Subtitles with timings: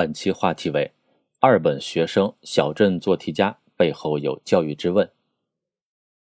[0.00, 0.92] 本期话题为
[1.40, 5.10] “二本学生小镇做题家背后有教育之问”。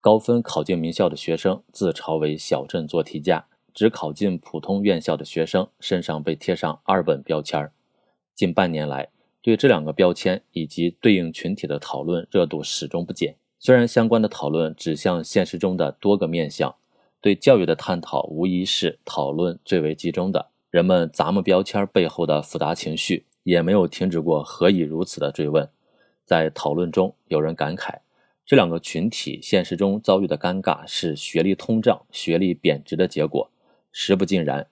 [0.01, 7.71] 高分考进名校的学生自嘲为“小镇做题家”，只考进普通院校的学生身上被贴上“二本”标签。
[8.35, 9.07] 近半年来，
[9.41, 13.37] 对这两个标签以及对应群体的讨论热度始终不减。
[13.57, 16.75] 虽然相关的讨论指向现实中的多个面向，
[17.21, 20.49] 对教育的探讨无疑是讨论最为集中的。
[20.69, 25.69] 人们砸木标签背后的复杂情绪，也没有停止过何以如此的追问。
[26.25, 27.99] 在讨论中，有人感慨，
[28.45, 33.49] 这两个群体现实中遭遇的尴尬是学历通胀、学历贬值的结果。
[33.91, 34.67] 实不尽然，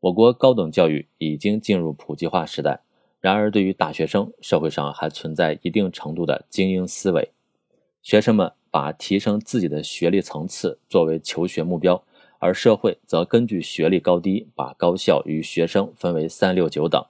[0.00, 2.80] 我国高等教育已经进入普及化时代，
[3.20, 7.30] 然而对于大学生，社会上还存在一定程度的精英思维。
[8.02, 12.02] 学生们把提升自己的学历层次作为求学目标，
[12.38, 17.04] 而社会则根据学历高低，把高校与学生分为三六九等。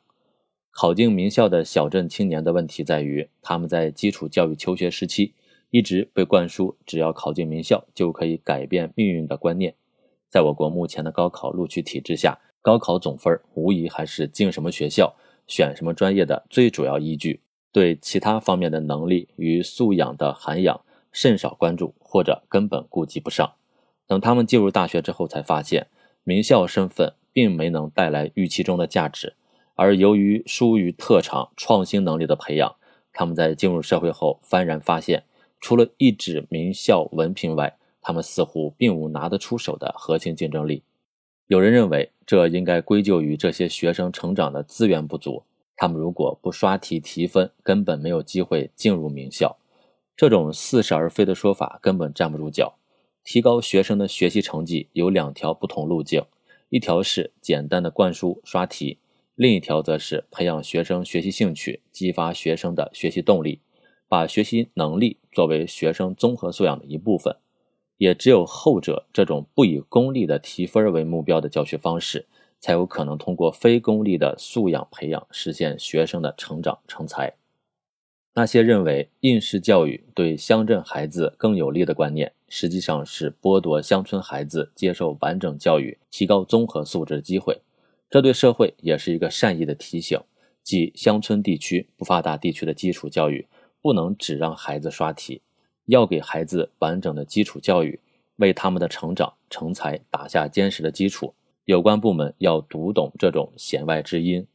[0.75, 5.35] 考进名校的小镇青年的问题在于，他们在基础教育求学时期
[5.71, 9.75] 一直被灌输只要考进名校就可以改变命运的观念。
[10.31, 15.15] 在我国目前的高考录取体制下，高考总分无疑还是进什么学校、
[15.47, 17.41] 选什么专业的最主要依据。
[17.71, 20.81] 对其他方面的能力与素养的涵养
[21.13, 23.53] 甚少关注，或者根本顾及不上。
[24.07, 25.89] 等他们进入大学之后，才发现
[26.25, 29.35] 名校身份并没能带来预期中的价值。
[29.75, 32.77] 而由于疏于特长、创新能力的培养，
[33.13, 35.25] 他们在进入社会后幡然发现，
[35.61, 40.83] 除了一纸名校文凭外，他们似乎并无拿得出手的核心竞争力。
[41.47, 45.43] 有人认为，这应该归咎于这些学生成长的资源不足。
[45.77, 49.57] 他们如果不刷题提分，根本没有机会进入名校。
[50.17, 52.75] 这种似是而非的说法根本站不住脚。
[53.25, 56.25] 提高学生的学习成绩有两条不同路径：
[56.69, 58.99] 一条是简单的灌输刷题，
[59.35, 63.61] 另一条则是培养学生学习兴趣，激发学生的学习动力，
[64.09, 67.37] 把学习能力作为学生综合素养的一部分。
[67.97, 72.27] 也只有后者这种不以功利的提分为目标的教学方式。
[72.65, 77.35] 才有可能通过非功利的素养培养实现学生的成长成才。
[78.35, 87.61] 那些认为应试教育对乡镇孩子更有利的观念，实际上是剥夺乡村孩子接受完整教育、提高综合素质的机会。
[88.13, 90.21] 这对社会也是一个善意的提醒，
[90.63, 93.49] 即乡村地区、不发达地区的基础教育
[93.81, 95.41] 不能只让孩子刷题，
[95.87, 97.99] 要给孩子完整的基础教育，
[98.37, 101.33] 为他们的成长成才打下坚实的基础。
[101.65, 104.47] 有关部门要读懂这种弦外之音。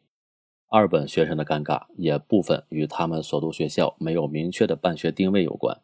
[0.69, 5.81] 二本学生的尴尬也部分与他们所读学校没有明确的办学定位有关。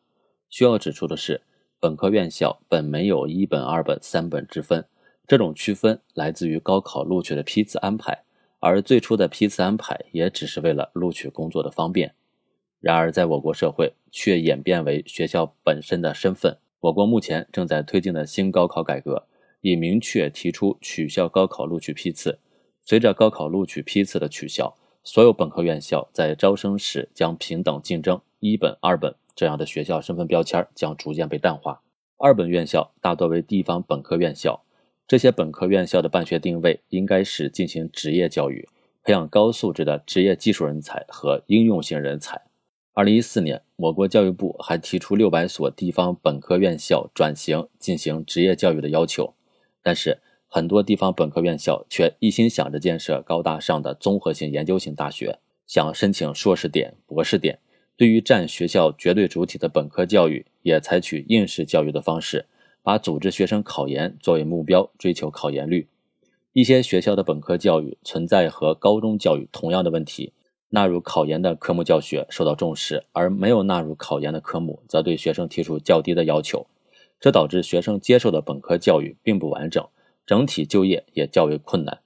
[0.48, 1.42] 需要指出的是，
[1.80, 4.86] 本科院校本没有一本、二本、三本之分，
[5.28, 8.24] 这种区分来自于高考录取的批次安排，
[8.60, 12.14] 而最初的批次安排也只是为了录取工作的方便。
[12.80, 16.58] 然而，在我国社会却演变为学校本身的身份。
[16.82, 19.28] 我国目前正在推进的新高考改革。
[19.66, 22.38] 已明确提出取消高考录取批次。
[22.84, 31.82] 随着高考录取批次的取消，所有本科院校在招生时将平等竞争，一本、二本这样的学校身份标签将逐渐被淡化。
[32.18, 34.62] 二本院校大多为地方本科院校，
[35.08, 38.68] 这些本科院校的办学定位应该是进行职业教育，
[39.04, 42.42] 培养高素质的职业技术人才和应用型人才。
[42.94, 49.34] 二零一四年，我国教育部还提出六百所地方本科院校转型进行职业教育的要求。
[49.82, 57.60] 但是，很多地方本科院校却一心想着建设高大上的综合性研究型大学，想申请硕士点、博士点。
[57.98, 62.46] 对于占学校绝对主体的本科教育，也采取应试教育的方式，
[62.84, 65.88] 把组织学生考研作为目标，追求考研率。
[66.52, 70.34] 一些学校的本科教育存在和高中教育同样的问题，
[70.70, 76.68] 纳入考研的科目教学受到重视，而没有纳入考研的科目，则对学生提出较低的要求。
[77.20, 79.88] 这导致学生接受的本科教育并不完整，
[80.26, 82.02] 整体就业也较为困难。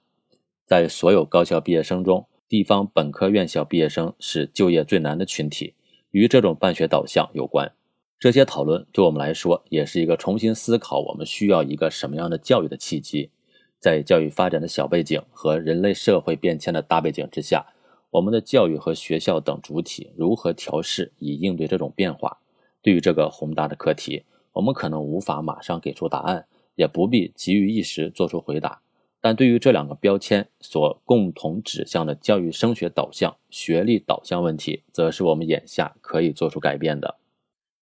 [0.64, 5.74] 在所有高校毕业生中，地方本科院校毕业生是就业最难的群体，
[6.12, 7.72] 与这种办学导向有关。
[8.18, 13.30] 这些讨论对我们来说也是一个重新思考我们需要一个什么样的教育的契机。
[13.78, 17.66] 在教育发展的小背景和人类社会变迁的大背景之下，
[18.10, 22.38] 我们的教育和学校等主体如何调试以应对这种变化？
[22.82, 24.24] 对于这个宏大的课题。
[24.54, 28.80] 我们可能无法马上给出答案，也不必急于一时做出回答。
[29.20, 37.17] 但对于这两个标签所共同指向的教育升学导向、学历导向问题，则是我们眼下可以做出改变的。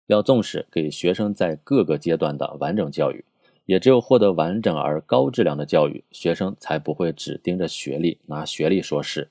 [0.06, 3.24] 要重视给学生在各个阶段的完整教育，
[3.64, 9.28] 也只有获得完整而高质量的教育，学生才不会只盯着学历拿学历说事。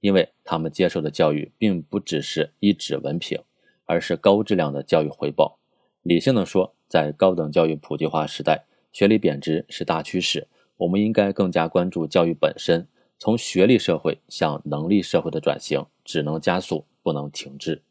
[0.00, 3.40] 因为他们接受的教育并不只是一纸文凭，
[3.86, 5.58] 而是高质量的教育回报。
[6.02, 10.46] 理性的说，在高等教育普及化时代，学历贬值是大趋势。
[10.76, 12.86] 我们应该更加关注教育本身，
[13.18, 17.82] 从学历社会向能力社会的转型，只能加速，不能停滞。